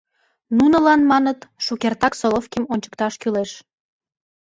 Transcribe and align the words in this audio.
Нунылан, 0.57 1.01
маныт, 1.11 1.39
шукертак 1.65 2.13
Соловким 2.19 2.63
ончыкташ 2.73 3.13
кӱлеш. 3.21 3.51